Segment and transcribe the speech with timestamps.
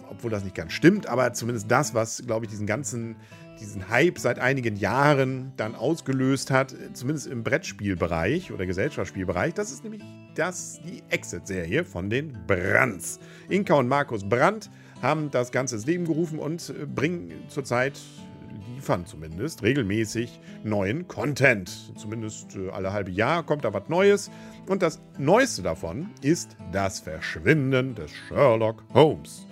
[0.09, 3.17] obwohl das nicht ganz stimmt, aber zumindest das, was, glaube ich, diesen ganzen,
[3.61, 9.85] diesen Hype seit einigen Jahren dann ausgelöst hat, zumindest im Brettspielbereich oder Gesellschaftsspielbereich, das ist
[9.85, 10.03] nämlich
[10.35, 13.21] das, die Exit-Serie von den Brands.
[13.49, 14.71] Inka und Markus Brandt
[15.03, 17.99] haben das Ganze ins Leben gerufen und bringen zurzeit
[18.81, 21.93] liefern zumindest regelmäßig neuen Content.
[21.99, 24.31] Zumindest äh, alle halbe Jahr kommt da was Neues.
[24.67, 29.47] Und das Neueste davon ist das Verschwinden des Sherlock Holmes.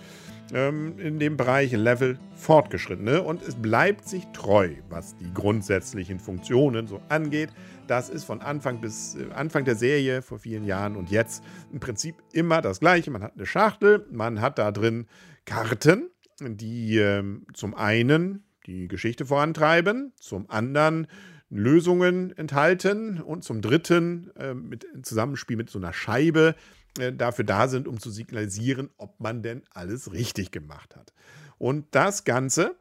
[0.55, 6.87] Ähm, in dem Bereich Level Fortgeschrittene und es bleibt sich treu, was die grundsätzlichen Funktionen
[6.87, 7.51] so angeht.
[7.87, 11.81] Das ist von Anfang bis äh, Anfang der Serie vor vielen Jahren und jetzt im
[11.81, 13.11] Prinzip immer das gleiche.
[13.11, 15.07] Man hat eine Schachtel, man hat da drin
[15.45, 16.09] Karten,
[16.41, 21.09] die äh, zum einen die Geschichte vorantreiben, zum anderen
[21.51, 26.55] Lösungen enthalten und zum dritten äh, mit Zusammenspiel mit so einer Scheibe
[26.99, 31.13] dafür da sind, um zu signalisieren, ob man denn alles richtig gemacht hat.
[31.59, 32.77] Und das Ganze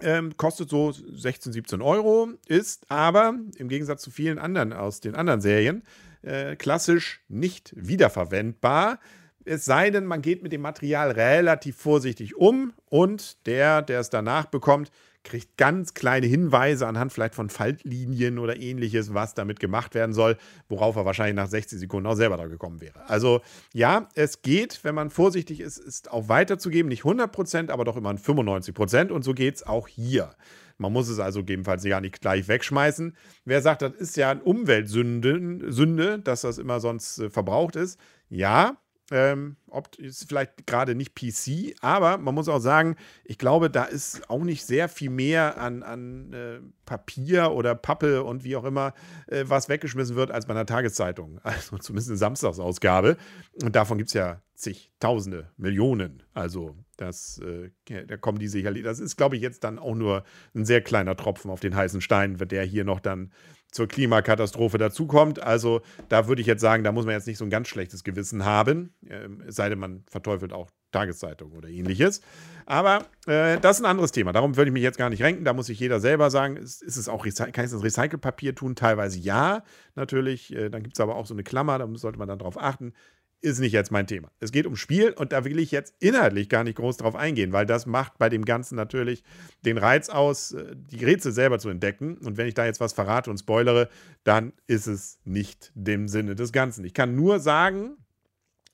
[0.00, 5.14] ähm, kostet so 16, 17 Euro, ist aber im Gegensatz zu vielen anderen aus den
[5.14, 5.82] anderen Serien
[6.22, 8.98] äh, klassisch nicht wiederverwendbar.
[9.44, 14.10] Es sei denn, man geht mit dem Material relativ vorsichtig um und der, der es
[14.10, 14.90] danach bekommt,
[15.22, 20.36] kriegt ganz kleine Hinweise anhand vielleicht von Faltlinien oder ähnliches, was damit gemacht werden soll,
[20.68, 23.08] worauf er wahrscheinlich nach 60 Sekunden auch selber da gekommen wäre.
[23.08, 23.40] Also
[23.74, 28.10] ja, es geht, wenn man vorsichtig ist, ist auch weiterzugeben, nicht 100%, aber doch immer
[28.10, 30.34] 95% und so geht es auch hier.
[30.78, 33.14] Man muss es also gegebenenfalls gar nicht gleich wegschmeißen.
[33.44, 38.00] Wer sagt, das ist ja eine Umweltsünde, Sünde, dass das immer sonst äh, verbraucht ist,
[38.30, 38.78] ja,
[39.10, 43.84] ähm, ob, ist vielleicht gerade nicht PC, aber man muss auch sagen, ich glaube, da
[43.84, 48.64] ist auch nicht sehr viel mehr an, an äh, Papier oder Pappe und wie auch
[48.64, 48.94] immer,
[49.26, 51.40] äh, was weggeschmissen wird, als bei einer Tageszeitung.
[51.50, 53.16] Also zumindest eine Samstagsausgabe.
[53.62, 56.22] Und davon gibt es ja zigtausende, Millionen.
[56.32, 57.70] Also das, äh,
[58.06, 58.84] da kommen die sicherlich.
[58.84, 60.22] Das ist, glaube ich, jetzt dann auch nur
[60.54, 63.32] ein sehr kleiner Tropfen auf den heißen Stein, der hier noch dann
[63.70, 65.42] zur Klimakatastrophe dazukommt.
[65.42, 68.04] Also da würde ich jetzt sagen, da muss man jetzt nicht so ein ganz schlechtes
[68.04, 72.20] Gewissen haben, ähm, es sei denn, man verteufelt auch Tageszeitung oder ähnliches.
[72.66, 74.32] Aber äh, das ist ein anderes Thema.
[74.32, 75.44] Darum würde ich mich jetzt gar nicht renken.
[75.44, 78.74] Da muss sich jeder selber sagen, ist, ist es auch kann ich das Recycelpapier tun?
[78.74, 79.62] Teilweise ja,
[79.94, 80.54] natürlich.
[80.54, 82.92] Äh, dann gibt es aber auch so eine Klammer, da sollte man dann drauf achten
[83.40, 84.30] ist nicht jetzt mein Thema.
[84.38, 87.52] Es geht um Spiel und da will ich jetzt inhaltlich gar nicht groß drauf eingehen,
[87.52, 89.22] weil das macht bei dem Ganzen natürlich
[89.64, 92.18] den Reiz aus, äh, die Rätsel selber zu entdecken.
[92.18, 93.88] Und wenn ich da jetzt was verrate und spoilere,
[94.24, 96.84] dann ist es nicht dem Sinne des Ganzen.
[96.84, 97.96] Ich kann nur sagen,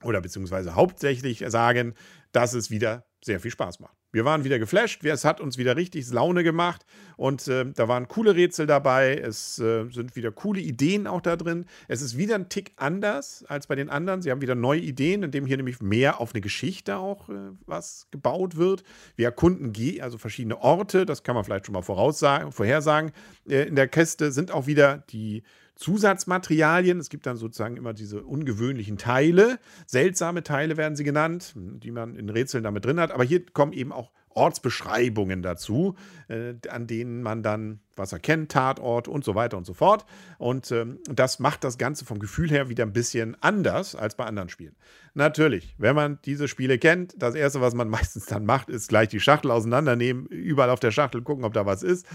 [0.02, 1.94] oder beziehungsweise hauptsächlich sagen,
[2.32, 3.96] dass es wieder sehr viel Spaß macht.
[4.16, 6.86] Wir waren wieder geflasht, es hat uns wieder richtig Laune gemacht
[7.18, 11.36] und äh, da waren coole Rätsel dabei, es äh, sind wieder coole Ideen auch da
[11.36, 11.66] drin.
[11.86, 14.22] Es ist wieder ein Tick anders als bei den anderen.
[14.22, 17.34] Sie haben wieder neue Ideen, indem hier nämlich mehr auf eine Geschichte auch äh,
[17.66, 18.84] was gebaut wird.
[19.16, 23.12] Wir erkunden G, also verschiedene Orte, das kann man vielleicht schon mal voraussagen, vorhersagen.
[23.46, 25.42] Äh, in der Kiste sind auch wieder die
[25.76, 26.98] Zusatzmaterialien.
[26.98, 29.58] Es gibt dann sozusagen immer diese ungewöhnlichen Teile.
[29.86, 33.12] Seltsame Teile werden sie genannt, die man in Rätseln damit drin hat.
[33.12, 35.96] Aber hier kommen eben auch Ortsbeschreibungen dazu,
[36.28, 40.04] äh, an denen man dann was erkennt, Tatort und so weiter und so fort.
[40.38, 44.24] Und ähm, das macht das Ganze vom Gefühl her wieder ein bisschen anders als bei
[44.26, 44.76] anderen Spielen.
[45.14, 49.08] Natürlich, wenn man diese Spiele kennt, das Erste, was man meistens dann macht, ist gleich
[49.08, 52.06] die Schachtel auseinandernehmen, überall auf der Schachtel gucken, ob da was ist.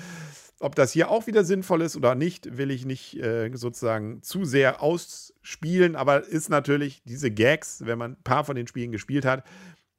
[0.61, 4.45] Ob das hier auch wieder sinnvoll ist oder nicht, will ich nicht äh, sozusagen zu
[4.45, 9.25] sehr ausspielen, aber ist natürlich diese Gags, wenn man ein paar von den Spielen gespielt
[9.25, 9.43] hat,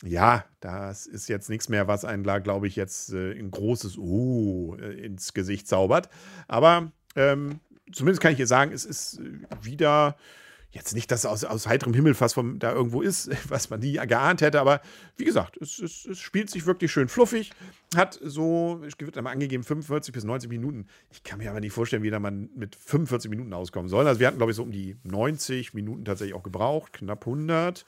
[0.04, 3.96] ja, das ist jetzt nichts mehr, was einen da, glaube ich, jetzt äh, ein großes
[3.98, 6.08] äh, ins Gesicht zaubert.
[6.48, 7.60] Aber ähm,
[7.92, 10.16] zumindest kann ich hier sagen, es ist äh, wieder
[10.72, 13.92] jetzt nicht, dass aus, aus heiterem Himmel fast vom, da irgendwo ist, was man nie
[13.92, 14.80] geahnt hätte, aber
[15.16, 17.52] wie gesagt, es, es, es spielt sich wirklich schön fluffig,
[17.94, 20.86] hat so, es wird einmal angegeben, 45 bis 90 Minuten.
[21.10, 24.06] Ich kann mir aber nicht vorstellen, wie da man mit 45 Minuten auskommen soll.
[24.06, 27.84] Also wir hatten, glaube ich, so um die 90 Minuten tatsächlich auch gebraucht, knapp 100.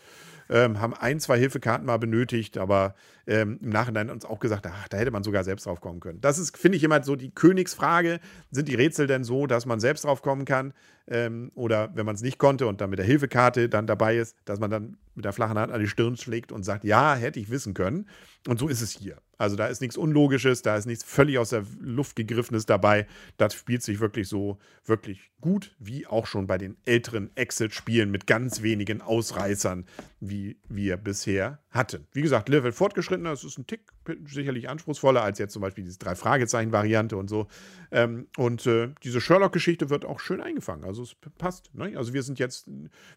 [0.48, 2.94] ähm, haben ein, zwei Hilfekarten mal benötigt, aber
[3.26, 6.20] ähm, im Nachhinein uns auch gesagt, ach, da hätte man sogar selbst drauf kommen können.
[6.20, 8.20] Das ist, finde ich, immer so die Königsfrage.
[8.50, 10.72] Sind die Rätsel denn so, dass man selbst drauf kommen kann?
[11.06, 14.36] Ähm, oder wenn man es nicht konnte und dann mit der Hilfekarte dann dabei ist,
[14.44, 17.40] dass man dann mit der flachen Hand an die Stirn schlägt und sagt, ja, hätte
[17.40, 18.08] ich wissen können.
[18.48, 19.18] Und so ist es hier.
[19.38, 23.06] Also da ist nichts Unlogisches, da ist nichts völlig aus der Luft gegriffenes dabei.
[23.36, 28.26] Das spielt sich wirklich so, wirklich gut, wie auch schon bei den älteren Exit-Spielen mit
[28.26, 29.86] ganz wenigen Ausreißern,
[30.20, 32.06] wie wir bisher hatten.
[32.12, 33.82] Wie gesagt, Level fortgeschrittener, es ist ein Tick
[34.26, 37.46] sicherlich anspruchsvoller als jetzt zum Beispiel diese Drei-Fragezeichen-Variante und so.
[37.90, 40.84] Ähm, und äh, diese Sherlock-Geschichte wird auch schön eingefangen.
[40.84, 41.74] Also es passt.
[41.74, 41.92] Ne?
[41.96, 42.68] Also wir sind jetzt,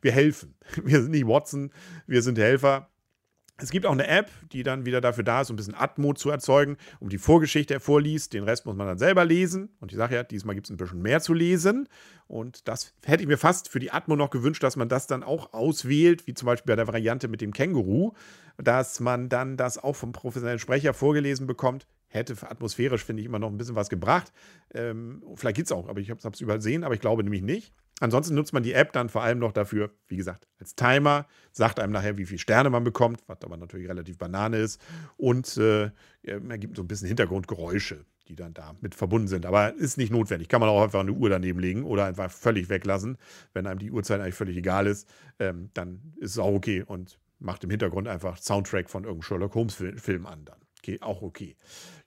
[0.01, 0.55] wir helfen.
[0.83, 1.71] Wir sind nicht Watson,
[2.05, 2.89] wir sind Helfer.
[3.59, 6.13] Es gibt auch eine App, die dann wieder dafür da ist, um ein bisschen Atmo
[6.13, 8.33] zu erzeugen, um die Vorgeschichte hervorliest.
[8.33, 9.69] Den Rest muss man dann selber lesen.
[9.79, 11.89] Und ich sage ja, diesmal gibt es ein bisschen mehr zu lesen.
[12.27, 15.23] Und das hätte ich mir fast für die Atmo noch gewünscht, dass man das dann
[15.23, 18.13] auch auswählt, wie zum Beispiel bei der Variante mit dem Känguru,
[18.57, 21.87] dass man dann das auch vom professionellen Sprecher vorgelesen bekommt.
[22.09, 24.31] Hätte atmosphärisch, finde ich, immer noch ein bisschen was gebracht.
[24.71, 27.73] Ähm, vielleicht gibt es auch, aber ich habe es übersehen, aber ich glaube nämlich nicht.
[27.99, 31.79] Ansonsten nutzt man die App dann vor allem noch dafür, wie gesagt, als Timer, sagt
[31.79, 34.79] einem nachher, wie viele Sterne man bekommt, was aber natürlich relativ Banane ist,
[35.17, 35.89] und äh,
[36.21, 39.47] ergibt so ein bisschen Hintergrundgeräusche, die dann da mit verbunden sind.
[39.47, 40.47] Aber ist nicht notwendig.
[40.47, 43.17] Kann man auch einfach eine Uhr daneben legen oder einfach völlig weglassen.
[43.53, 45.09] Wenn einem die Uhrzeit eigentlich völlig egal ist,
[45.39, 49.55] ähm, dann ist es auch okay und macht im Hintergrund einfach Soundtrack von irgendeinem Sherlock
[49.55, 50.59] Holmes-Film an dann.
[50.79, 51.55] Okay, auch okay.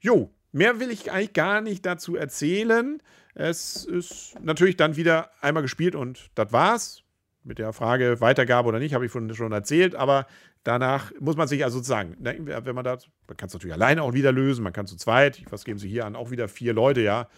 [0.01, 3.03] Jo, mehr will ich eigentlich gar nicht dazu erzählen.
[3.35, 7.03] Es ist natürlich dann wieder einmal gespielt und das war's.
[7.43, 10.27] Mit der Frage Weitergabe oder nicht, habe ich schon erzählt, aber
[10.63, 14.03] danach muss man sich also sozusagen, ne, wenn man das, man kann es natürlich alleine
[14.03, 16.75] auch wieder lösen, man kann zu zweit, was geben Sie hier an, auch wieder vier
[16.75, 17.29] Leute, ja.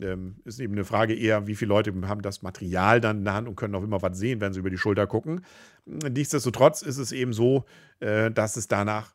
[0.00, 3.34] Ähm, ist eben eine Frage eher, wie viele Leute haben das Material dann in der
[3.34, 5.44] Hand und können auch immer was sehen, wenn sie über die Schulter gucken.
[5.84, 7.66] Nichtsdestotrotz ist es eben so,
[8.00, 9.14] äh, dass es danach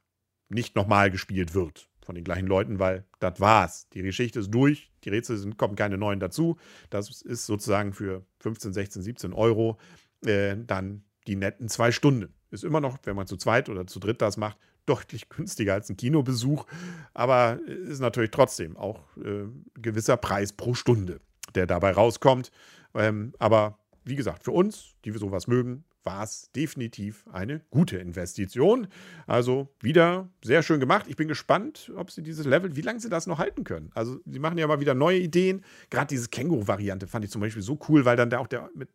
[0.49, 3.89] nicht nochmal gespielt wird von den gleichen Leuten, weil das war's.
[3.89, 6.57] Die Geschichte ist durch, die Rätsel sind, kommen keine neuen dazu.
[6.89, 9.77] Das ist sozusagen für 15, 16, 17 Euro
[10.25, 12.33] äh, dann die netten zwei Stunden.
[12.49, 15.89] Ist immer noch, wenn man zu zweit oder zu dritt das macht, deutlich günstiger als
[15.89, 16.65] ein Kinobesuch,
[17.13, 19.43] aber ist natürlich trotzdem auch äh,
[19.75, 21.19] gewisser Preis pro Stunde,
[21.55, 22.51] der dabei rauskommt.
[22.93, 27.97] Ähm, aber wie gesagt, für uns, die wir sowas mögen, war es definitiv eine gute
[27.97, 28.87] Investition.
[29.27, 31.05] Also wieder sehr schön gemacht.
[31.09, 33.91] Ich bin gespannt, ob sie dieses Level, wie lange sie das noch halten können.
[33.93, 35.65] Also sie machen ja mal wieder neue Ideen.
[35.89, 38.87] Gerade diese Känguru-Variante fand ich zum Beispiel so cool, weil dann da auch der mit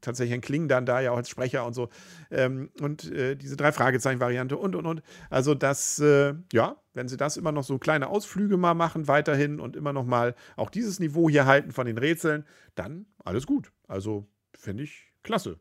[0.00, 1.90] tatsächlich ein Kling dann da ja auch als Sprecher und so.
[2.30, 5.02] Ähm, und äh, diese drei Fragezeichen-Variante und und und.
[5.28, 9.60] Also das, äh, ja, wenn sie das immer noch so kleine Ausflüge mal machen, weiterhin
[9.60, 13.70] und immer noch mal auch dieses Niveau hier halten von den Rätseln, dann alles gut.
[13.86, 15.60] Also finde ich klasse.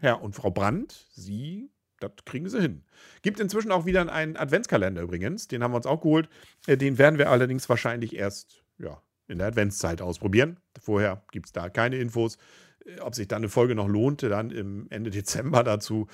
[0.00, 1.70] Herr und Frau Brandt, Sie,
[2.00, 2.82] das kriegen sie hin.
[3.22, 5.48] Gibt inzwischen auch wieder einen Adventskalender übrigens.
[5.48, 6.28] Den haben wir uns auch geholt.
[6.66, 10.58] Äh, den werden wir allerdings wahrscheinlich erst ja, in der Adventszeit ausprobieren.
[10.80, 12.38] Vorher gibt es da keine Infos.
[12.84, 16.08] Äh, ob sich dann eine Folge noch lohnte, dann im Ende Dezember dazu,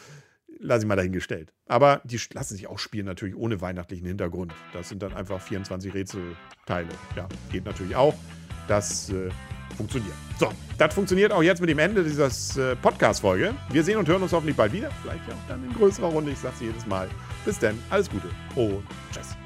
[0.61, 1.53] lasse ich mal dahingestellt.
[1.67, 4.55] Aber die lassen sich auch spielen, natürlich ohne weihnachtlichen Hintergrund.
[4.73, 6.89] Das sind dann einfach 24 Rätselteile.
[7.17, 8.15] Ja, geht natürlich auch.
[8.67, 9.31] Das äh,
[9.79, 10.15] funktioniert.
[10.39, 13.55] So, das funktioniert auch jetzt mit dem Ende dieser äh, Podcast-Folge.
[13.71, 14.91] Wir sehen und hören uns hoffentlich bald wieder.
[15.03, 16.33] Vielleicht auch dann in größerer Runde.
[16.33, 17.09] Ich sage es jedes Mal.
[17.45, 19.38] Bis dann, alles Gute und